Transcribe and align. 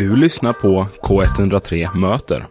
Du 0.00 0.16
lyssnar 0.16 0.52
på 0.52 0.86
K103 1.02 2.00
Möter. 2.00 2.46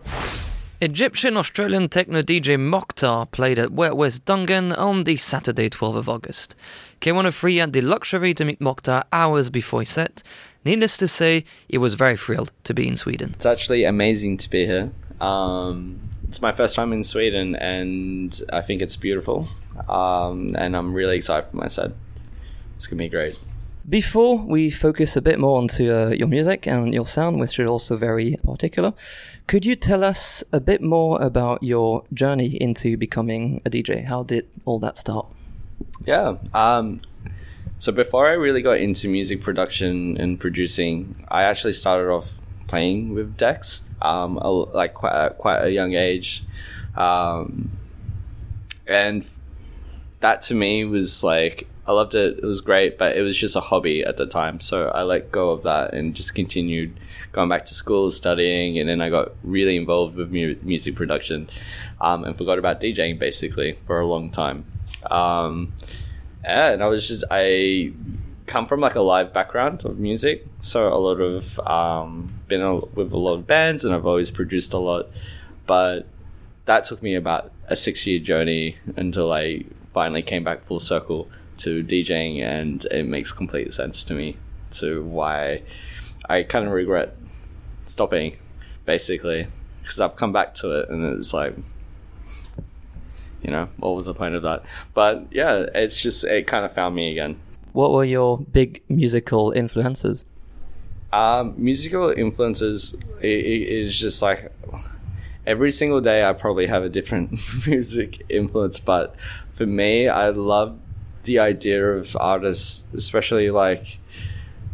Egyptian 0.79 1.37
Australian 1.37 1.89
techno 1.89 2.21
DJ 2.21 2.57
Moktar 2.57 3.25
played 3.25 3.59
at 3.59 3.71
Way 3.71 3.89
Out 3.89 3.97
West 3.97 4.25
Dungen 4.25 4.77
on 4.77 5.03
the 5.03 5.17
Saturday 5.17 5.69
12th 5.69 5.97
of 5.97 6.09
August. 6.09 6.55
K103 6.99 7.59
had 7.59 7.73
the 7.73 7.81
luxury 7.81 8.33
to 8.33 8.45
meet 8.45 8.59
Moktar 8.59 9.03
hours 9.11 9.49
before 9.49 9.81
his 9.81 9.89
set. 9.89 10.23
Needless 10.63 10.97
to 10.97 11.07
say, 11.07 11.43
he 11.67 11.79
was 11.79 11.95
very 11.95 12.17
thrilled 12.17 12.51
to 12.63 12.73
be 12.73 12.87
in 12.87 12.97
Sweden. 12.97 13.31
It's 13.35 13.47
actually 13.47 13.83
amazing 13.83 14.37
to 14.37 14.49
be 14.49 14.67
here. 14.67 14.91
Um, 15.19 15.99
it's 16.27 16.43
my 16.43 16.51
first 16.51 16.75
time 16.75 16.93
in 16.93 17.03
Sweden, 17.03 17.55
and 17.55 18.41
I 18.53 18.61
think 18.61 18.83
it's 18.83 18.95
beautiful. 18.95 19.47
Um, 19.87 20.55
and 20.55 20.77
I'm 20.77 20.93
really 20.93 21.17
excited 21.17 21.49
for 21.49 21.57
my 21.57 21.67
set. 21.67 21.93
It's 22.75 22.85
gonna 22.85 22.99
be 22.99 23.09
great. 23.09 23.39
Before 23.87 24.37
we 24.37 24.69
focus 24.69 25.15
a 25.15 25.21
bit 25.21 25.39
more 25.39 25.57
onto 25.57 25.91
uh, 25.91 26.09
your 26.09 26.27
music 26.27 26.67
and 26.67 26.93
your 26.93 27.07
sound, 27.07 27.39
which 27.39 27.59
is 27.59 27.67
also 27.67 27.97
very 27.97 28.37
particular, 28.43 28.93
could 29.47 29.65
you 29.65 29.75
tell 29.75 30.03
us 30.03 30.43
a 30.51 30.59
bit 30.59 30.81
more 30.81 31.19
about 31.21 31.63
your 31.63 32.03
journey 32.13 32.61
into 32.61 32.97
becoming 32.97 33.61
a 33.65 33.69
DJ? 33.69 34.05
How 34.05 34.23
did 34.23 34.47
all 34.65 34.79
that 34.79 34.97
start? 34.97 35.27
Yeah. 36.05 36.35
Um, 36.53 37.01
so 37.77 37.93
before 37.93 38.27
I 38.27 38.33
really 38.33 38.61
got 38.61 38.77
into 38.77 39.07
music 39.07 39.41
production 39.41 40.17
and 40.19 40.37
producing, 40.37 41.25
I 41.29 41.43
actually 41.43 41.73
started 41.73 42.11
off 42.11 42.39
playing 42.67 43.13
with 43.13 43.37
decks, 43.37 43.83
um, 44.01 44.37
a, 44.37 44.49
like 44.49 44.93
quite 44.93 45.13
a, 45.13 45.29
quite 45.31 45.63
a 45.63 45.71
young 45.71 45.93
age, 45.93 46.43
um, 46.95 47.71
and 48.85 49.29
that 50.19 50.41
to 50.41 50.55
me 50.55 50.83
was 50.83 51.23
like 51.23 51.68
I 51.89 51.91
loved 51.91 52.13
it. 52.13 52.37
It 52.37 52.43
was 52.43 52.61
great, 52.61 52.99
but 52.99 53.17
it 53.17 53.23
was 53.23 53.35
just 53.35 53.55
a 53.55 53.59
hobby 53.59 54.03
at 54.03 54.15
the 54.15 54.27
time. 54.27 54.59
So 54.59 54.89
I 54.89 55.01
let 55.01 55.31
go 55.31 55.49
of 55.49 55.63
that 55.63 55.91
and 55.91 56.13
just 56.13 56.35
continued 56.35 56.95
going 57.31 57.49
back 57.49 57.65
to 57.65 57.73
school, 57.73 58.11
studying, 58.11 58.77
and 58.77 58.87
then 58.87 59.01
I 59.01 59.09
got 59.09 59.31
really 59.43 59.75
involved 59.75 60.15
with 60.15 60.31
mu- 60.31 60.55
music 60.61 60.95
production 60.95 61.49
um, 61.99 62.25
and 62.25 62.37
forgot 62.37 62.59
about 62.59 62.79
DJing 62.79 63.17
basically 63.17 63.73
for 63.73 63.99
a 63.99 64.05
long 64.05 64.29
time. 64.29 64.65
Um, 65.09 65.73
and 66.43 66.83
I 66.83 66.85
was 66.85 67.07
just 67.07 67.23
I 67.31 67.91
come 68.45 68.67
from 68.67 68.81
like 68.81 68.93
a 68.93 69.01
live 69.01 69.33
background 69.33 69.83
of 69.83 69.97
music, 69.97 70.45
so 70.59 70.93
a 70.93 70.99
lot 70.99 71.19
of 71.19 71.59
um, 71.61 72.35
been 72.47 72.61
a, 72.61 72.75
with 72.75 73.11
a 73.13 73.17
lot 73.17 73.33
of 73.33 73.47
bands, 73.47 73.83
and 73.83 73.95
I've 73.95 74.05
always 74.05 74.29
produced 74.29 74.73
a 74.73 74.77
lot, 74.77 75.07
but 75.65 76.05
that 76.65 76.85
took 76.85 77.01
me 77.01 77.15
about 77.15 77.51
a 77.67 77.75
six 77.75 78.05
year 78.05 78.19
journey 78.19 78.77
until 78.95 79.33
I 79.33 79.63
finally 79.91 80.21
came 80.21 80.43
back 80.43 80.61
full 80.61 80.79
circle 80.79 81.27
to 81.59 81.83
DJing, 81.83 82.41
and 82.41 82.85
it 82.85 83.05
makes 83.05 83.31
complete 83.31 83.73
sense 83.73 84.03
to 84.05 84.13
me 84.13 84.37
to 84.71 85.03
why 85.03 85.61
I 86.27 86.43
kind 86.43 86.65
of 86.65 86.71
regret 86.73 87.15
stopping, 87.85 88.35
basically, 88.85 89.47
because 89.81 89.99
I've 89.99 90.15
come 90.15 90.31
back 90.31 90.53
to 90.55 90.71
it, 90.71 90.89
and 90.89 91.03
it's 91.17 91.33
like, 91.33 91.55
you 93.41 93.51
know, 93.51 93.69
what 93.77 93.95
was 93.95 94.05
the 94.05 94.13
point 94.13 94.35
of 94.35 94.43
that? 94.43 94.63
But 94.93 95.27
yeah, 95.31 95.65
it's 95.73 96.01
just 96.01 96.23
it 96.23 96.47
kind 96.47 96.65
of 96.65 96.73
found 96.73 96.95
me 96.95 97.11
again. 97.11 97.39
What 97.73 97.91
were 97.91 98.05
your 98.05 98.39
big 98.39 98.81
musical 98.89 99.51
influences? 99.51 100.25
Um, 101.11 101.55
musical 101.57 102.09
influences 102.11 102.93
it, 103.19 103.27
it 103.27 103.67
is 103.67 103.99
just 103.99 104.21
like 104.21 104.51
every 105.47 105.71
single 105.71 106.01
day 106.01 106.23
I 106.23 106.33
probably 106.33 106.67
have 106.67 106.83
a 106.83 106.89
different 106.89 107.31
music 107.67 108.23
influence, 108.29 108.79
but 108.79 109.15
for 109.49 109.65
me, 109.65 110.07
I 110.07 110.29
love 110.29 110.77
the 111.23 111.39
idea 111.39 111.91
of 111.91 112.15
artists, 112.19 112.83
especially 112.93 113.51
like 113.51 113.99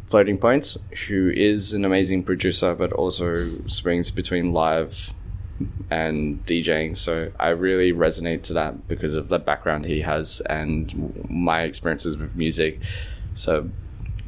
Floating 0.05 0.37
Points, 0.37 0.77
who 1.07 1.29
is 1.29 1.73
an 1.73 1.83
amazing 1.83 2.23
producer, 2.23 2.75
but 2.75 2.93
also 2.93 3.49
swings 3.67 4.11
between 4.11 4.53
live 4.53 5.13
and 5.89 6.45
DJing. 6.45 6.95
So 6.97 7.31
I 7.39 7.49
really 7.49 7.91
resonate 7.91 8.43
to 8.43 8.53
that 8.53 8.87
because 8.87 9.15
of 9.15 9.29
the 9.29 9.39
background 9.39 9.85
he 9.85 10.01
has 10.01 10.41
and 10.41 11.25
my 11.29 11.63
experiences 11.63 12.17
with 12.17 12.35
music. 12.35 12.81
So 13.33 13.69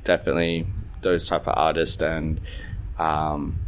definitely 0.04 0.66
those 1.02 1.28
type 1.28 1.48
of 1.48 1.54
artists 1.58 2.02
and 2.02 2.42
um, 2.98 3.60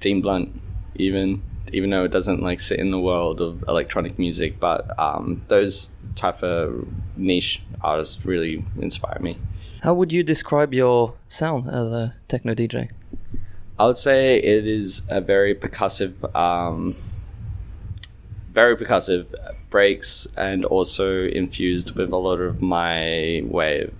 Dean 0.00 0.20
Blunt, 0.20 0.60
even 0.96 1.42
even 1.72 1.90
though 1.90 2.04
it 2.04 2.10
doesn't 2.10 2.40
like 2.40 2.60
sit 2.60 2.78
in 2.78 2.90
the 2.90 3.00
world 3.00 3.40
of 3.40 3.64
electronic 3.68 4.18
music, 4.18 4.60
but 4.60 4.98
um, 4.98 5.42
those 5.48 5.88
type 6.14 6.42
of 6.42 6.86
niche 7.16 7.62
artists 7.80 8.24
really 8.24 8.64
inspire 8.78 9.18
me. 9.20 9.38
How 9.82 9.94
would 9.94 10.12
you 10.12 10.22
describe 10.22 10.72
your 10.72 11.14
sound 11.28 11.68
as 11.68 11.90
a 11.90 12.14
techno 12.28 12.54
DJ? 12.54 12.90
I 13.78 13.86
would 13.86 13.96
say 13.96 14.36
it 14.36 14.66
is 14.66 15.02
a 15.08 15.20
very 15.20 15.54
percussive, 15.54 16.34
um, 16.36 16.94
very 18.50 18.76
percussive 18.76 19.26
breaks, 19.70 20.26
and 20.36 20.64
also 20.64 21.24
infused 21.26 21.96
with 21.96 22.12
a 22.12 22.16
lot 22.16 22.40
of 22.40 22.62
my 22.62 23.42
way 23.44 23.82
of 23.82 23.94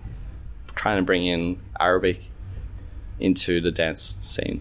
trying 0.74 0.98
to 0.98 1.02
bring 1.02 1.26
in 1.26 1.58
Arabic 1.80 2.30
into 3.18 3.60
the 3.60 3.70
dance 3.70 4.14
scene. 4.20 4.60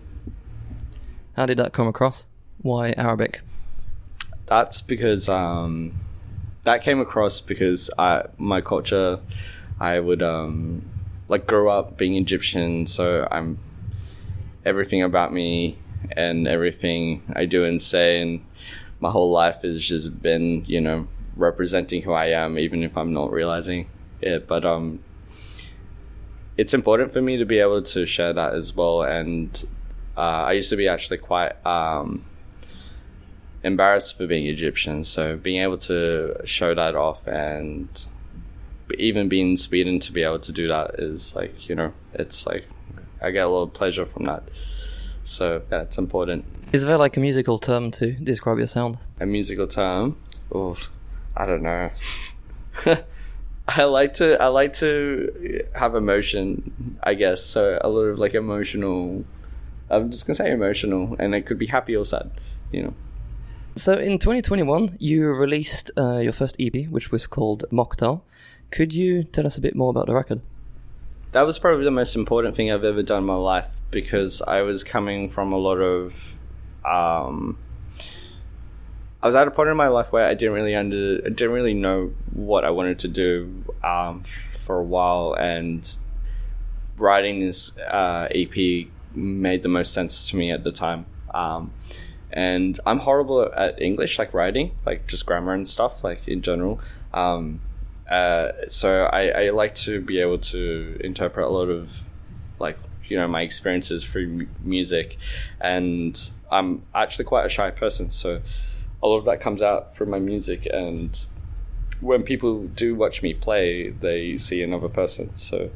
How 1.36 1.46
did 1.46 1.58
that 1.58 1.74
come 1.74 1.88
across? 1.88 2.28
Why 2.62 2.94
Arabic? 2.96 3.42
That's 4.46 4.82
because 4.82 5.28
um, 5.30 5.94
that 6.64 6.84
came 6.84 7.00
across 7.00 7.42
because 7.42 7.90
I 7.98 8.26
my 8.38 8.62
culture, 8.62 9.20
I 9.80 10.00
would 10.00 10.22
um, 10.22 10.88
like 11.28 11.48
grow 11.48 11.70
up 11.70 11.98
being 11.98 12.16
Egyptian, 12.16 12.86
so 12.86 13.28
I'm 13.32 13.58
everything 14.64 15.02
about 15.02 15.34
me 15.34 15.80
and 16.16 16.48
everything 16.48 17.24
I 17.36 17.46
do 17.46 17.64
and 17.64 17.82
say 17.82 18.22
and 18.22 18.46
my 19.00 19.10
whole 19.10 19.32
life 19.32 19.64
has 19.64 19.82
just 19.82 20.22
been 20.22 20.64
you 20.68 20.82
know 20.82 21.08
representing 21.36 22.04
who 22.04 22.14
I 22.14 22.28
am, 22.28 22.60
even 22.60 22.84
if 22.84 22.96
I'm 22.96 23.14
not 23.14 23.32
realizing 23.32 23.90
it. 24.22 24.48
But 24.48 24.66
um, 24.66 25.00
it's 26.58 26.74
important 26.76 27.12
for 27.12 27.22
me 27.22 27.38
to 27.38 27.46
be 27.46 27.60
able 27.60 27.82
to 27.82 28.06
share 28.06 28.34
that 28.34 28.54
as 28.54 28.76
well. 28.76 29.02
And 29.02 29.68
uh, 30.16 30.46
I 30.46 30.52
used 30.52 30.70
to 30.70 30.76
be 30.76 30.88
actually 30.88 31.18
quite 31.18 31.54
um, 31.66 32.24
embarrassed 33.64 34.18
for 34.18 34.28
being 34.28 34.46
Egyptian. 34.46 35.04
So 35.04 35.38
being 35.38 35.62
able 35.62 35.78
to 35.78 36.42
show 36.46 36.74
that 36.74 36.96
off 36.96 37.28
and 37.28 37.88
even 38.98 39.30
being 39.30 39.52
in 39.52 39.58
Sweden 39.58 40.00
to 40.00 40.12
be 40.12 40.24
able 40.24 40.40
to 40.40 40.52
do 40.52 40.68
that 40.68 40.96
is 41.00 41.36
like, 41.36 41.70
you 41.70 41.76
know, 41.76 41.94
it's 42.14 42.46
like 42.46 42.68
I 43.22 43.32
get 43.32 43.46
a 43.46 43.50
lot 43.50 43.64
of 43.64 43.74
pleasure 43.74 44.06
from 44.06 44.26
that. 44.26 44.44
So 45.24 45.62
yeah, 45.72 45.82
it's 45.84 45.98
important. 45.98 46.46
Is 46.72 46.84
there 46.84 46.98
like 46.98 47.18
a 47.18 47.20
musical 47.20 47.60
term 47.60 47.92
to 47.92 48.14
describe 48.14 48.58
your 48.58 48.68
sound? 48.68 48.98
A 49.20 49.26
musical 49.26 49.68
term? 49.68 50.18
Oh, 50.54 50.78
I 51.36 51.46
don't 51.46 51.64
know. 51.64 51.92
I 53.68 53.84
like 53.84 54.14
to 54.16 54.42
I 54.42 54.48
like 54.48 54.74
to 54.74 55.66
have 55.76 55.96
emotion, 55.96 56.98
I 57.04 57.14
guess. 57.14 57.44
So 57.44 57.78
a 57.82 57.90
lot 57.90 58.02
of 58.02 58.20
like 58.20 58.34
emotional. 58.34 59.26
I'm 59.90 60.10
just 60.10 60.26
gonna 60.26 60.36
say 60.36 60.52
emotional, 60.52 61.16
and 61.20 61.36
it 61.36 61.46
could 61.46 61.60
be 61.60 61.68
happy 61.68 61.96
or 61.96 62.06
sad, 62.06 62.32
you 62.72 62.84
know. 62.84 62.94
So 63.78 63.94
in 63.94 64.20
2021, 64.20 64.98
you 65.00 65.28
released 65.28 65.92
uh, 65.98 66.18
your 66.18 66.34
first 66.34 66.58
EP, 66.60 66.88
which 66.90 67.10
was 67.10 67.26
called 67.26 67.64
Moktar. 67.72 68.22
Could 68.70 68.94
you 68.94 69.24
tell 69.24 69.48
us 69.48 69.58
a 69.58 69.62
bit 69.62 69.76
more 69.76 69.90
about 69.90 70.08
the 70.08 70.14
record? 70.14 70.42
That 71.32 71.44
was 71.44 71.58
probably 71.58 71.86
the 71.86 71.92
most 71.92 72.14
important 72.14 72.58
thing 72.58 72.70
I've 72.70 72.84
ever 72.84 73.02
done 73.02 73.20
in 73.20 73.26
my 73.26 73.36
life 73.36 73.78
because 73.90 74.42
I 74.42 74.64
was 74.64 74.84
coming 74.84 75.30
from 75.30 75.54
a 75.54 75.58
lot 75.58 75.78
of. 75.78 76.38
Um, 76.84 77.58
I 79.24 79.28
was 79.28 79.36
at 79.36 79.48
a 79.48 79.52
point 79.52 79.70
in 79.70 79.78
my 79.78 79.88
life 79.88 80.12
where 80.12 80.28
I 80.28 80.34
didn't 80.34 80.56
really 80.56 80.76
under, 80.76 81.22
I 81.26 81.30
didn't 81.30 81.52
really 81.52 81.74
know 81.74 82.12
what 82.34 82.66
I 82.66 82.72
wanted 82.72 83.00
to 83.00 83.08
do 83.08 83.64
um, 83.84 84.24
for 84.24 84.80
a 84.80 84.84
while, 84.84 85.34
and 85.34 85.98
writing 86.98 87.40
this 87.40 87.78
uh, 87.78 88.28
EP 88.32 88.88
made 89.14 89.64
the 89.64 89.70
most 89.70 89.94
sense 89.94 90.30
to 90.30 90.36
me 90.36 90.52
at 90.52 90.66
the 90.66 90.74
time. 90.74 91.06
Um, 91.34 91.72
and 92.34 92.80
I'm 92.86 93.00
horrible 93.00 93.52
at 93.54 93.82
English, 93.82 94.18
like 94.20 94.34
writing, 94.34 94.72
like 94.86 95.08
just 95.08 95.26
grammar 95.26 95.54
and 95.54 95.68
stuff, 95.68 96.04
like 96.04 96.28
in 96.28 96.42
general. 96.42 96.80
Um, 97.14 97.62
uh, 98.10 98.52
so 98.68 99.06
I, 99.06 99.46
I 99.46 99.50
like 99.52 99.76
to 99.76 100.02
be 100.02 100.20
able 100.20 100.38
to 100.40 101.00
interpret 101.04 101.46
a 101.46 101.50
lot 101.50 101.70
of 101.70 102.04
like 102.60 102.78
you 103.08 103.18
know 103.18 103.28
my 103.28 103.42
experiences 103.42 104.04
through 104.06 104.24
m- 104.24 104.50
music, 104.64 105.18
and 105.60 106.32
I'm 106.52 106.84
actually 106.94 107.26
quite 107.26 107.46
a 107.46 107.50
shy 107.50 107.72
person, 107.72 108.10
so 108.10 108.42
a 109.04 109.08
lot 109.08 109.18
of 109.18 109.26
that 109.26 109.42
comes 109.42 109.62
out 109.62 109.96
from 109.96 110.10
my 110.10 110.20
music. 110.20 110.68
And 110.72 111.20
when 112.02 112.24
people 112.24 112.68
do 112.68 112.96
watch 112.96 113.22
me 113.22 113.34
play 113.34 113.90
they 113.90 114.38
see 114.38 114.62
another 114.64 114.90
person. 114.90 115.36
So 115.36 115.70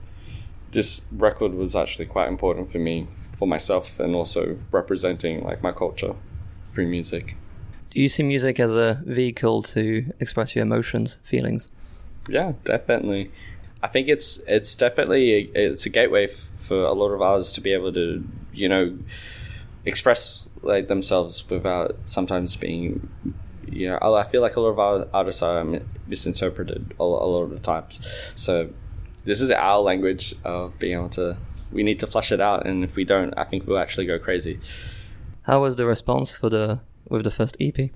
this 0.72 1.06
record 1.12 1.54
was 1.54 1.76
actually 1.76 2.06
quite 2.06 2.28
important 2.28 2.72
for 2.72 2.80
me 2.80 3.08
for 3.38 3.48
myself 3.48 4.00
and 4.00 4.16
also 4.16 4.58
representing 4.72 5.44
like 5.44 5.62
my 5.62 5.72
culture 5.72 6.16
through 6.76 6.88
music 6.88 7.36
Do 7.92 8.02
you 8.02 8.10
see 8.10 8.24
music 8.24 8.60
as 8.60 8.76
a 8.76 9.02
vehicle 9.06 9.64
to 9.74 10.12
express 10.20 10.56
your 10.56 10.64
emotions, 10.64 11.18
feelings? 11.24 11.70
yeah 12.30 12.54
definitely 12.66 13.32
I 13.82 13.88
think 13.88 14.08
it's 14.08 14.38
it's 14.48 14.76
definitely 14.76 15.52
a, 15.56 15.72
it's 15.72 15.86
a 15.86 15.90
gateway 15.90 16.26
f- 16.26 16.50
for 16.56 16.80
a 16.84 16.94
lot 16.94 17.10
of 17.10 17.22
artists 17.22 17.54
to 17.54 17.62
be 17.62 17.72
able 17.74 17.94
to 17.94 18.24
you 18.54 18.68
know 18.68 18.98
express 19.86 20.48
like 20.64 20.88
themselves 20.88 21.48
without 21.50 21.96
sometimes 22.06 22.56
being 22.56 23.08
you 23.68 23.88
know 23.90 24.00
I 24.02 24.24
feel 24.24 24.42
like 24.42 24.56
a 24.56 24.62
lot 24.62 24.70
of 24.70 24.80
our 24.80 25.08
artists 25.14 25.42
are 25.44 25.64
misinterpreted 26.08 26.94
a, 27.00 27.04
a 27.04 27.28
lot 27.34 27.44
of 27.44 27.52
the 27.52 27.60
times. 27.60 28.00
So 28.36 28.70
this 29.24 29.42
is 29.42 29.52
our 29.52 29.80
language 29.80 30.34
of 30.44 30.78
being 30.80 30.98
able 30.98 31.10
to 31.10 31.38
we 31.72 31.84
need 31.84 32.00
to 32.00 32.08
flush 32.08 32.32
it 32.32 32.40
out, 32.42 32.66
and 32.66 32.84
if 32.84 32.96
we 32.96 33.04
don't, 33.04 33.34
I 33.38 33.44
think 33.44 33.68
we'll 33.68 33.80
actually 33.80 34.06
go 34.06 34.18
crazy. 34.20 34.60
How 35.46 35.62
was 35.62 35.76
the 35.76 35.86
response 35.86 36.36
for 36.36 36.50
the 36.50 36.80
with 37.08 37.24
the 37.24 37.30
first 37.30 37.56
EP? 37.60 37.78
It 37.78 37.92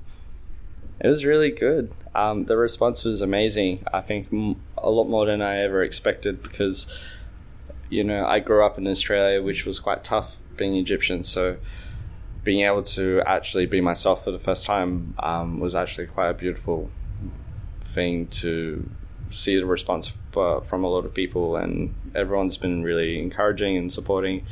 was 1.01 1.25
really 1.25 1.50
good. 1.50 1.92
Um, 2.13 2.46
the 2.46 2.56
response 2.56 3.04
was 3.04 3.22
amazing. 3.22 3.84
I 3.92 4.01
think 4.01 4.31
a 4.78 4.92
lot 4.92 5.06
more 5.06 5.25
than 5.25 5.42
I 5.42 5.57
ever 5.57 5.81
expected 5.81 6.44
because, 6.44 6.86
you 7.90 8.04
know, 8.04 8.24
I 8.24 8.40
grew 8.40 8.63
up 8.63 8.78
in 8.78 8.86
Australia, 8.86 9.42
which 9.42 9.66
was 9.66 9.80
quite 9.80 10.04
tough 10.04 10.42
being 10.57 10.75
Egyptian. 10.75 11.24
So 11.24 11.57
being 12.44 12.66
able 12.66 12.84
to 12.84 13.24
actually 13.25 13.66
be 13.66 13.81
myself 13.81 14.25
for 14.25 14.31
the 14.31 14.40
first 14.40 14.68
time 14.68 15.16
um, 15.18 15.60
was 15.60 15.74
actually 15.74 16.06
quite 16.06 16.30
a 16.30 16.36
beautiful 16.36 16.92
thing 17.81 18.28
to 18.28 18.88
see 19.31 19.56
the 19.56 19.66
response 19.66 20.16
for, 20.31 20.62
from 20.62 20.84
a 20.84 20.88
lot 20.88 21.04
of 21.04 21.16
people, 21.16 21.56
and 21.56 21.95
everyone's 22.13 22.57
been 22.57 22.84
really 22.84 23.18
encouraging 23.18 23.75
and 23.75 23.92
supporting 23.92 24.45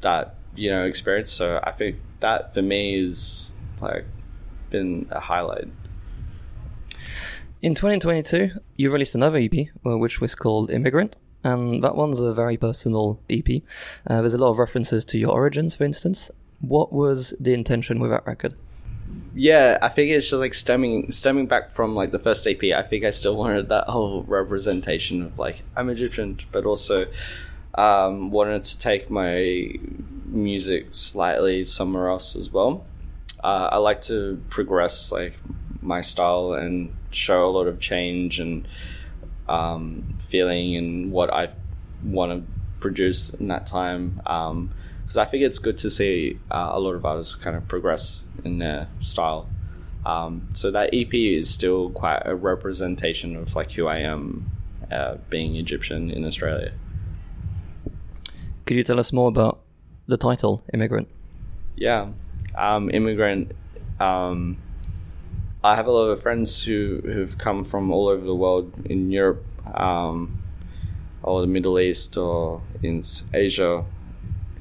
that 0.00 0.34
you 0.54 0.70
know 0.70 0.84
experience. 0.84 1.32
So 1.32 1.60
I 1.62 1.72
think 1.72 1.96
that 2.20 2.54
for 2.54 2.62
me 2.62 2.98
is 2.98 3.50
like 3.80 4.04
been 4.70 5.06
a 5.10 5.20
highlight. 5.20 5.68
In 7.60 7.74
2022, 7.76 8.50
you 8.76 8.90
released 8.90 9.14
another 9.14 9.38
EP, 9.38 9.68
uh, 9.86 9.96
which 9.96 10.20
was 10.20 10.34
called 10.34 10.70
Immigrant, 10.70 11.16
and 11.44 11.82
that 11.84 11.94
one's 11.94 12.18
a 12.18 12.34
very 12.34 12.56
personal 12.56 13.20
EP. 13.30 13.62
Uh, 14.06 14.20
there's 14.20 14.34
a 14.34 14.38
lot 14.38 14.50
of 14.50 14.58
references 14.58 15.04
to 15.04 15.18
your 15.18 15.30
origins, 15.30 15.76
for 15.76 15.84
instance. 15.84 16.30
What 16.60 16.92
was 16.92 17.34
the 17.38 17.54
intention 17.54 18.00
with 18.00 18.10
that 18.10 18.26
record? 18.26 18.54
Yeah, 19.34 19.78
I 19.80 19.88
think 19.88 20.10
it's 20.10 20.28
just 20.28 20.40
like 20.40 20.54
stemming 20.54 21.10
stemming 21.10 21.46
back 21.46 21.70
from 21.70 21.94
like 21.94 22.12
the 22.12 22.18
first 22.18 22.46
EP. 22.46 22.62
I 22.64 22.82
think 22.82 23.04
I 23.04 23.10
still 23.10 23.36
wanted 23.36 23.68
that 23.68 23.88
whole 23.88 24.24
representation 24.24 25.22
of 25.22 25.38
like 25.38 25.62
I'm 25.76 25.88
Egyptian, 25.88 26.40
but 26.50 26.66
also 26.66 27.06
um, 27.74 28.30
wanted 28.30 28.64
to 28.64 28.78
take 28.78 29.10
my 29.10 29.72
music 30.26 30.88
slightly 30.90 31.64
somewhere 31.64 32.08
else 32.08 32.36
as 32.36 32.50
well. 32.50 32.86
Uh, 33.42 33.68
I 33.72 33.76
like 33.78 34.02
to 34.02 34.42
progress 34.48 35.10
like 35.10 35.34
my 35.80 36.00
style 36.00 36.52
and 36.52 36.94
show 37.10 37.46
a 37.46 37.50
lot 37.50 37.66
of 37.66 37.80
change 37.80 38.38
and 38.38 38.66
um, 39.48 40.16
feeling 40.18 40.76
and 40.76 41.12
what 41.12 41.32
I 41.32 41.50
want 42.04 42.32
to 42.32 42.52
produce 42.80 43.30
in 43.30 43.48
that 43.48 43.66
time. 43.66 44.22
Um, 44.26 44.70
because 45.02 45.16
I 45.16 45.24
think 45.24 45.42
it's 45.42 45.58
good 45.58 45.78
to 45.78 45.90
see 45.90 46.38
uh, 46.50 46.70
a 46.72 46.80
lot 46.80 46.94
of 46.94 47.04
artists 47.04 47.34
kind 47.34 47.56
of 47.56 47.66
progress 47.68 48.22
in 48.44 48.58
their 48.58 48.88
style. 49.00 49.48
Um, 50.06 50.48
so 50.52 50.70
that 50.70 50.90
EP 50.92 51.12
is 51.12 51.50
still 51.50 51.90
quite 51.90 52.22
a 52.24 52.34
representation 52.34 53.36
of 53.36 53.54
like 53.54 53.72
who 53.72 53.86
I 53.86 53.98
am, 53.98 54.50
uh, 54.90 55.16
being 55.28 55.56
Egyptian 55.56 56.10
in 56.10 56.24
Australia. 56.24 56.72
Could 58.66 58.76
you 58.76 58.84
tell 58.84 59.00
us 59.00 59.12
more 59.12 59.28
about 59.28 59.60
the 60.06 60.16
title, 60.16 60.64
Immigrant? 60.72 61.08
Yeah, 61.76 62.08
um, 62.54 62.90
immigrant. 62.90 63.52
Um, 63.98 64.58
I 65.64 65.76
have 65.76 65.86
a 65.86 65.90
lot 65.90 66.08
of 66.08 66.22
friends 66.22 66.62
who 66.62 67.00
who've 67.04 67.38
come 67.38 67.64
from 67.64 67.90
all 67.90 68.08
over 68.08 68.24
the 68.24 68.34
world 68.34 68.72
in 68.84 69.10
Europe, 69.10 69.44
um, 69.74 70.42
or 71.22 71.40
the 71.40 71.46
Middle 71.46 71.78
East, 71.78 72.16
or 72.16 72.62
in 72.82 73.04
Asia, 73.32 73.84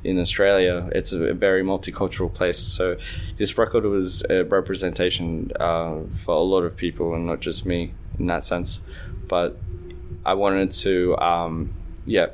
in 0.04 0.19
Australia. 0.19 0.89
It's 0.94 1.12
a 1.12 1.33
very 1.33 1.63
multicultural 1.63 2.33
place. 2.33 2.59
So 2.59 2.97
this 3.38 3.57
record 3.57 3.83
was 3.86 4.24
a 4.30 4.44
representation 4.44 5.51
uh, 5.59 6.01
for 6.15 6.36
a 6.36 6.39
lot 6.39 6.63
of 6.63 6.77
people, 6.77 7.13
and 7.13 7.25
not 7.25 7.39
just 7.39 7.65
me 7.65 7.94
in 8.18 8.27
that 8.27 8.45
sense. 8.45 8.81
But 9.27 9.57
I 10.25 10.33
wanted 10.36 10.71
to, 10.71 11.18
um, 11.18 11.74
yeah, 12.06 12.27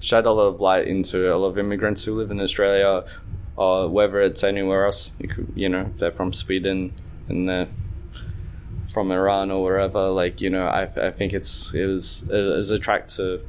shed 0.00 0.26
a 0.26 0.32
lot 0.32 0.46
of 0.46 0.60
light 0.60 0.86
into 0.86 1.32
a 1.32 1.36
lot 1.36 1.48
of 1.48 1.58
immigrants 1.58 2.04
who 2.04 2.16
live 2.16 2.30
in 2.30 2.40
Australia, 2.40 3.04
or 3.56 3.88
whether 3.88 4.20
it's 4.20 4.44
anywhere 4.44 4.86
else. 4.86 5.12
You 5.18 5.28
could, 5.28 5.52
you 5.54 5.68
know, 5.68 5.88
if 5.92 5.96
they're 5.96 6.12
from 6.12 6.32
Sweden 6.32 6.92
and 7.28 7.48
they're 7.48 7.68
from 8.92 9.10
Iran 9.12 9.50
or 9.50 9.62
wherever. 9.62 10.08
Like, 10.08 10.40
you 10.40 10.50
know, 10.50 10.66
I, 10.66 10.82
I 10.82 11.10
think 11.10 11.32
it's 11.32 11.74
it 11.74 11.86
was 11.86 12.22
it 12.28 12.56
was 12.56 12.70
a 12.70 12.78
track 12.78 13.08
to, 13.08 13.40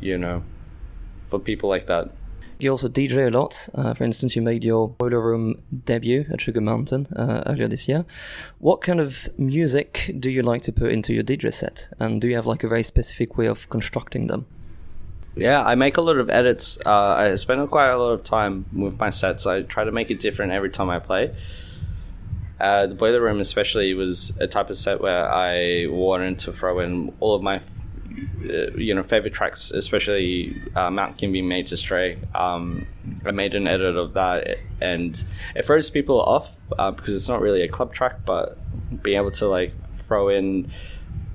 you 0.00 0.18
know, 0.18 0.42
for 1.22 1.38
people 1.38 1.68
like 1.68 1.86
that. 1.86 2.10
You 2.58 2.72
also 2.72 2.88
DJ 2.88 3.28
a 3.28 3.30
lot. 3.30 3.70
Uh, 3.74 3.94
for 3.94 4.04
instance, 4.04 4.36
you 4.36 4.42
made 4.42 4.62
your 4.62 4.90
Boiler 4.90 5.20
Room 5.20 5.62
debut 5.86 6.26
at 6.30 6.42
Sugar 6.42 6.60
Mountain 6.60 7.06
uh, 7.16 7.42
earlier 7.46 7.68
this 7.68 7.88
year. 7.88 8.04
What 8.58 8.82
kind 8.82 9.00
of 9.00 9.30
music 9.38 10.14
do 10.20 10.28
you 10.28 10.42
like 10.42 10.60
to 10.62 10.72
put 10.72 10.92
into 10.92 11.14
your 11.14 11.22
DJ 11.22 11.54
set? 11.54 11.88
And 11.98 12.20
do 12.20 12.28
you 12.28 12.36
have 12.36 12.46
like 12.46 12.62
a 12.62 12.68
very 12.68 12.82
specific 12.82 13.38
way 13.38 13.46
of 13.46 13.70
constructing 13.70 14.26
them? 14.26 14.44
Yeah, 15.36 15.64
I 15.64 15.74
make 15.74 15.96
a 15.96 16.00
lot 16.00 16.16
of 16.16 16.28
edits. 16.28 16.78
Uh, 16.84 17.14
I 17.14 17.34
spend 17.36 17.68
quite 17.70 17.88
a 17.88 17.96
lot 17.96 18.10
of 18.10 18.24
time 18.24 18.66
with 18.72 18.98
my 18.98 19.10
sets. 19.10 19.46
I 19.46 19.62
try 19.62 19.84
to 19.84 19.92
make 19.92 20.10
it 20.10 20.18
different 20.18 20.52
every 20.52 20.70
time 20.70 20.90
I 20.90 20.98
play. 20.98 21.34
Uh, 22.58 22.86
the 22.88 22.94
Boiler 22.94 23.22
Room, 23.22 23.40
especially, 23.40 23.94
was 23.94 24.32
a 24.38 24.46
type 24.46 24.68
of 24.70 24.76
set 24.76 25.00
where 25.00 25.32
I 25.32 25.86
wanted 25.88 26.40
to 26.40 26.52
throw 26.52 26.80
in 26.80 27.14
all 27.20 27.34
of 27.34 27.42
my 27.42 27.56
uh, 27.56 28.72
you 28.76 28.94
know 28.94 29.02
favorite 29.02 29.32
tracks, 29.32 29.70
especially 29.70 30.60
uh, 30.74 30.90
Mount 30.90 31.16
Can 31.16 31.32
Be 31.32 31.42
Made 31.42 31.68
to 31.68 31.76
Stray. 31.76 32.18
Um, 32.34 32.86
I 33.24 33.30
made 33.30 33.54
an 33.54 33.66
edit 33.66 33.96
of 33.96 34.14
that, 34.14 34.58
and 34.80 35.22
it 35.54 35.64
throws 35.64 35.88
people 35.90 36.20
off 36.20 36.56
uh, 36.78 36.90
because 36.90 37.14
it's 37.14 37.28
not 37.28 37.40
really 37.40 37.62
a 37.62 37.68
club 37.68 37.94
track, 37.94 38.24
but 38.26 38.58
being 39.02 39.16
able 39.16 39.30
to 39.32 39.48
like 39.48 39.72
throw 40.06 40.28
in 40.28 40.70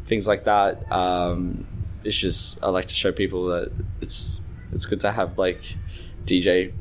things 0.06 0.28
like 0.28 0.44
that, 0.44 0.92
um, 0.92 1.66
it's 2.06 2.18
just 2.18 2.64
I 2.64 2.70
like 2.70 2.86
to 2.86 2.96
show 2.96 3.12
people 3.12 3.48
that 3.48 3.72
it's 4.02 4.40
it's 4.72 4.86
good 4.86 5.00
to 5.02 5.12
have 5.12 5.38
like 5.38 5.78
DJ 6.26 6.74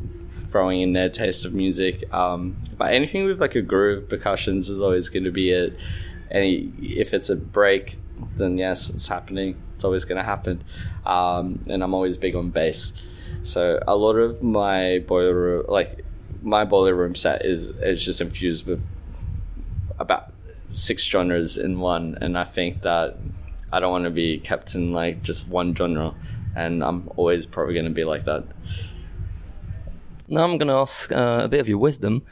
throwing 0.51 0.83
in 0.83 0.93
their 0.93 1.09
taste 1.09 1.45
of 1.45 1.53
music. 1.53 2.13
Um, 2.15 2.57
but 2.79 2.93
anything 2.93 3.25
with 3.25 3.41
like 3.41 3.55
a 3.55 3.63
groove, 3.63 4.09
percussions 4.09 4.69
is 4.69 4.81
always 4.81 5.09
going 5.09 5.25
to 5.25 5.33
be 5.33 5.51
it. 5.51 5.77
Any 6.31 6.73
if 6.79 7.13
it's 7.15 7.31
a 7.31 7.37
break, 7.37 7.99
then 8.37 8.59
yes, 8.59 8.91
it's 8.91 9.09
happening. 9.09 9.61
It's 9.75 9.85
always 9.85 10.05
going 10.05 10.19
to 10.19 10.25
happen. 10.25 10.63
Um, 11.05 11.65
and 11.69 11.83
I'm 11.83 11.95
always 11.95 12.17
big 12.17 12.37
on 12.37 12.51
bass. 12.51 13.03
So 13.43 13.81
a 13.87 13.97
lot 13.97 14.17
of 14.17 14.43
my 14.43 15.05
boiler 15.07 15.35
room, 15.35 15.65
like 15.69 16.05
my 16.43 16.65
boiler 16.65 16.95
room 16.95 17.15
set 17.15 17.45
is 17.45 17.71
is 17.71 18.05
just 18.05 18.21
infused 18.21 18.67
with 18.67 18.83
about 19.99 20.33
six 20.69 21.05
genres 21.05 21.57
in 21.57 21.81
one, 21.81 22.19
and 22.21 22.39
I 22.39 22.45
think 22.45 22.83
that 22.83 23.17
I 23.75 23.81
don't 23.81 23.91
want 23.91 24.05
to 24.05 24.11
be 24.11 24.39
kept 24.39 24.77
in 24.77 24.93
like 24.93 25.25
just 25.25 25.49
one 25.49 25.75
genre, 25.75 26.15
and 26.55 26.85
I'm 26.85 27.11
always 27.17 27.45
probably 27.45 27.75
going 27.75 27.87
to 27.87 27.91
be 27.91 28.05
like 28.05 28.25
that. 28.25 28.45
Now 30.29 30.45
I'm 30.45 30.59
going 30.59 30.69
to 30.69 30.75
ask 30.75 31.11
uh, 31.11 31.41
a 31.43 31.49
bit 31.49 31.59
of 31.59 31.69
your 31.69 31.79
wisdom. 31.79 32.23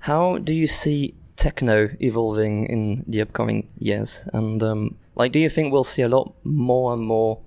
How 0.00 0.38
do 0.38 0.52
you 0.52 0.66
see 0.66 1.14
techno 1.36 1.90
evolving 2.00 2.66
in 2.66 3.04
the 3.06 3.20
upcoming 3.20 3.68
years? 3.78 4.24
And 4.32 4.60
um, 4.64 4.96
like, 5.14 5.30
do 5.30 5.38
you 5.38 5.48
think 5.48 5.72
we'll 5.72 5.84
see 5.84 6.02
a 6.02 6.08
lot 6.08 6.34
more 6.42 6.92
and 6.92 7.02
more 7.02 7.38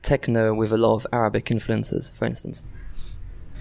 techno 0.00 0.54
with 0.54 0.72
a 0.72 0.78
lot 0.78 0.94
of 0.94 1.06
Arabic 1.12 1.50
influences, 1.50 2.08
for 2.08 2.24
instance? 2.24 2.64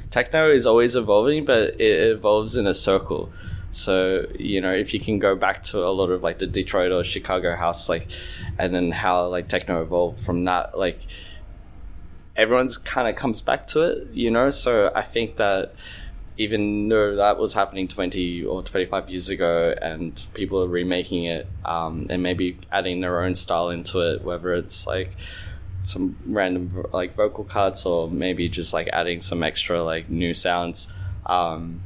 Techno 0.10 0.50
is 0.50 0.66
always 0.66 0.96
evolving, 0.96 1.44
but 1.44 1.82
it 1.82 2.12
evolves 2.16 2.56
in 2.56 2.66
a 2.66 2.74
circle. 2.74 3.30
So 3.78 4.28
you 4.38 4.62
know, 4.62 4.74
if 4.74 4.94
you 4.94 5.00
can 5.00 5.20
go 5.20 5.36
back 5.36 5.64
to 5.64 5.86
a 5.86 5.90
lot 5.90 6.10
of 6.10 6.24
like 6.24 6.40
the 6.40 6.48
Detroit 6.48 6.92
or 6.92 7.04
Chicago 7.04 7.56
house, 7.56 7.88
like, 7.88 8.08
and 8.58 8.74
then 8.74 8.92
how 8.92 9.28
like 9.28 9.48
techno 9.48 9.82
evolved 9.82 10.20
from 10.20 10.46
that, 10.46 10.78
like, 10.78 11.00
everyone's 12.36 12.78
kind 12.78 13.08
of 13.08 13.16
comes 13.16 13.42
back 13.42 13.68
to 13.68 13.82
it, 13.82 14.08
you 14.14 14.32
know. 14.32 14.50
So 14.50 14.92
I 14.96 15.02
think 15.02 15.38
that 15.38 15.74
even 16.38 16.88
though 16.90 17.16
that 17.16 17.38
was 17.38 17.54
happening 17.54 17.88
20 17.88 18.46
or 18.46 18.62
25 18.62 19.10
years 19.10 19.30
ago 19.30 19.74
and 19.82 20.24
people 20.34 20.64
are 20.64 20.68
remaking 20.68 21.24
it 21.24 21.48
um, 21.66 22.06
and 22.10 22.22
maybe 22.22 22.58
adding 22.72 23.02
their 23.02 23.24
own 23.24 23.34
style 23.34 23.70
into 23.70 24.00
it 24.02 24.24
whether 24.24 24.54
it's 24.54 24.86
like 24.86 25.16
some 25.80 26.16
random 26.28 26.86
like 26.94 27.16
vocal 27.16 27.44
cuts 27.44 27.86
or 27.86 28.10
maybe 28.10 28.48
just 28.50 28.72
like 28.74 28.88
adding 28.94 29.20
some 29.20 29.42
extra 29.42 29.84
like 29.84 30.10
new 30.10 30.34
sounds 30.34 30.88
um, 31.26 31.82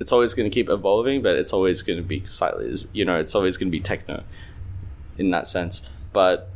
it's 0.00 0.12
always 0.12 0.34
going 0.34 0.50
to 0.50 0.54
keep 0.54 0.68
evolving 0.68 1.22
but 1.22 1.36
it's 1.36 1.52
always 1.52 1.82
going 1.82 1.98
to 1.98 2.04
be 2.04 2.24
slightly 2.26 2.74
you 2.92 3.04
know 3.04 3.16
it's 3.16 3.34
always 3.34 3.56
going 3.56 3.68
to 3.68 3.76
be 3.76 3.80
techno 3.80 4.24
in 5.18 5.30
that 5.30 5.46
sense 5.46 5.82
but 6.12 6.48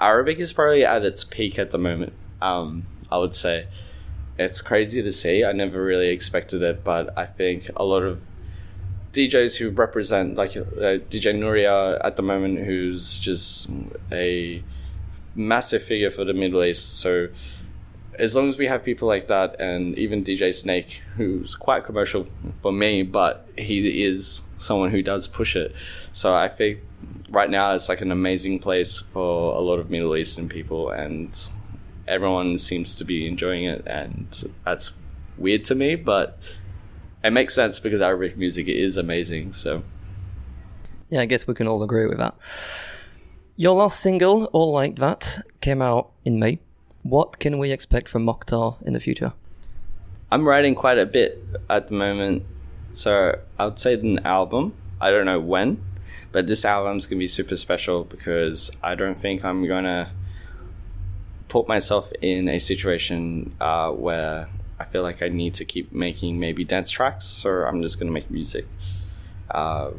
arabic 0.00 0.38
is 0.38 0.52
probably 0.52 0.84
at 0.84 1.04
its 1.04 1.24
peak 1.24 1.58
at 1.58 1.70
the 1.72 1.78
moment 1.78 2.12
um, 2.40 2.86
i 3.10 3.18
would 3.18 3.34
say 3.34 3.66
it's 4.38 4.60
crazy 4.60 5.02
to 5.02 5.12
see. 5.12 5.44
I 5.44 5.52
never 5.52 5.82
really 5.82 6.08
expected 6.08 6.62
it, 6.62 6.84
but 6.84 7.16
I 7.18 7.26
think 7.26 7.70
a 7.76 7.84
lot 7.84 8.02
of 8.02 8.24
DJs 9.12 9.56
who 9.56 9.70
represent 9.70 10.36
like 10.36 10.56
uh, 10.56 11.00
DJ 11.08 11.34
Nooriyah 11.34 12.00
at 12.04 12.16
the 12.16 12.22
moment, 12.22 12.58
who's 12.58 13.18
just 13.18 13.68
a 14.12 14.62
massive 15.34 15.82
figure 15.82 16.10
for 16.10 16.24
the 16.24 16.34
Middle 16.34 16.62
East. 16.64 16.98
So 16.98 17.28
as 18.18 18.36
long 18.36 18.48
as 18.48 18.58
we 18.58 18.66
have 18.66 18.84
people 18.84 19.08
like 19.08 19.26
that, 19.26 19.60
and 19.60 19.96
even 19.98 20.24
DJ 20.24 20.54
Snake, 20.54 21.02
who's 21.16 21.54
quite 21.54 21.84
commercial 21.84 22.26
for 22.62 22.72
me, 22.72 23.02
but 23.02 23.48
he 23.56 24.04
is 24.04 24.42
someone 24.56 24.90
who 24.90 25.02
does 25.02 25.28
push 25.28 25.56
it. 25.56 25.74
So 26.12 26.34
I 26.34 26.48
think 26.48 26.80
right 27.30 27.50
now 27.50 27.74
it's 27.74 27.88
like 27.88 28.00
an 28.00 28.10
amazing 28.10 28.58
place 28.58 29.00
for 29.00 29.54
a 29.54 29.60
lot 29.60 29.78
of 29.78 29.90
Middle 29.90 30.16
Eastern 30.16 30.48
people, 30.48 30.90
and 30.90 31.38
everyone 32.08 32.58
seems 32.58 32.96
to 32.96 33.04
be 33.04 33.26
enjoying 33.26 33.64
it, 33.64 33.82
and 33.86 34.52
that's 34.64 34.92
weird 35.38 35.64
to 35.66 35.74
me, 35.74 35.94
but 35.94 36.38
it 37.22 37.30
makes 37.30 37.54
sense 37.54 37.80
because 37.80 38.00
Arabic 38.00 38.36
music 38.36 38.68
is 38.68 38.96
amazing. 38.96 39.52
So 39.52 39.82
Yeah, 41.08 41.20
I 41.20 41.26
guess 41.26 41.46
we 41.46 41.54
can 41.54 41.68
all 41.68 41.82
agree 41.82 42.06
with 42.06 42.18
that. 42.18 42.34
Your 43.56 43.74
last 43.74 44.00
single, 44.00 44.44
All 44.46 44.72
Like 44.72 44.96
That, 44.96 45.40
came 45.60 45.80
out 45.80 46.10
in 46.24 46.38
May. 46.38 46.58
What 47.08 47.38
can 47.38 47.58
we 47.58 47.70
expect 47.70 48.08
from 48.08 48.26
Moktar 48.26 48.82
in 48.82 48.92
the 48.92 48.98
future? 48.98 49.32
I'm 50.32 50.44
writing 50.44 50.74
quite 50.74 50.98
a 50.98 51.06
bit 51.06 51.40
at 51.70 51.86
the 51.86 51.94
moment, 51.94 52.42
so 52.90 53.38
I 53.56 53.66
would 53.66 53.78
say 53.78 53.94
an 53.94 54.26
album. 54.26 54.74
I 55.00 55.12
don't 55.12 55.24
know 55.24 55.38
when, 55.38 55.80
but 56.32 56.48
this 56.48 56.64
album's 56.64 57.06
gonna 57.06 57.20
be 57.20 57.28
super 57.28 57.54
special 57.54 58.02
because 58.02 58.72
I 58.82 58.96
don't 58.96 59.14
think 59.14 59.44
I'm 59.44 59.64
gonna 59.68 60.10
put 61.46 61.68
myself 61.68 62.10
in 62.22 62.48
a 62.48 62.58
situation 62.58 63.54
uh, 63.60 63.92
where 63.92 64.48
I 64.80 64.84
feel 64.84 65.04
like 65.04 65.22
I 65.22 65.28
need 65.28 65.54
to 65.54 65.64
keep 65.64 65.92
making 65.92 66.40
maybe 66.40 66.64
dance 66.64 66.90
tracks. 66.90 67.24
So 67.26 67.50
I'm 67.50 67.82
just 67.82 68.00
gonna 68.00 68.10
make 68.10 68.32
music. 68.32 68.66
Uh, 69.48 69.92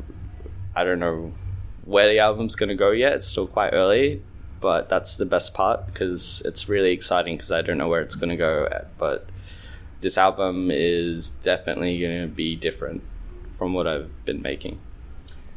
I 0.76 0.84
don't 0.84 1.00
know 1.00 1.32
where 1.86 2.10
the 2.10 2.20
album's 2.20 2.58
gonna 2.58 2.76
go 2.76 2.92
yet. 2.92 3.14
It's 3.14 3.28
still 3.28 3.48
quite 3.48 3.70
early, 3.70 4.22
but 4.60 4.90
that's 4.90 5.16
the 5.16 5.26
best 5.26 5.54
part 5.54 5.88
because 5.88 6.42
it's 6.46 6.68
really 6.68 6.92
exciting 6.92 7.36
because 7.36 7.52
I 7.52 7.62
don't 7.62 7.78
know 7.78 7.88
where 7.88 8.02
it's 8.02 8.16
gonna 8.16 8.38
go. 8.38 8.68
At, 8.72 8.98
but 8.98 9.28
this 10.02 10.18
album 10.18 10.70
is 10.72 11.30
definitely 11.30 12.00
gonna 12.00 12.28
be 12.28 12.56
different 12.56 13.04
from 13.58 13.74
what 13.74 13.88
I've 13.88 14.26
been 14.26 14.42
making. 14.42 14.80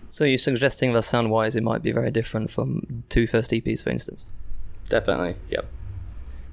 So 0.08 0.24
you're 0.24 0.38
suggesting 0.38 0.92
that 0.94 1.02
sound-wise 1.02 1.54
it 1.54 1.62
might 1.62 1.82
be 1.82 1.92
very 1.92 2.10
different 2.10 2.50
from 2.50 3.04
two 3.08 3.26
first 3.26 3.52
EPs, 3.52 3.84
for 3.84 3.90
instance? 3.90 4.28
Definitely, 4.88 5.36
yep. 5.48 5.66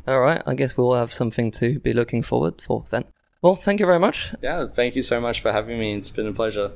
All 0.07 0.19
right, 0.19 0.43
I 0.45 0.53
guess 0.53 0.77
we'll 0.77 0.93
have 0.93 1.11
something 1.11 1.49
to 1.51 1.79
be 1.79 1.91
looking 1.91 2.21
forward 2.21 2.61
for 2.61 2.85
then. 2.91 3.05
Well, 3.41 3.55
thank 3.55 3.79
you 3.79 3.85
very 3.85 3.99
much. 3.99 4.33
Yeah, 4.41 4.67
thank 4.67 4.95
you 4.95 5.01
so 5.01 5.19
much 5.19 5.41
for 5.41 5.51
having 5.51 5.79
me. 5.79 5.95
It's 5.95 6.09
been 6.09 6.27
a 6.27 6.33
pleasure. 6.33 6.71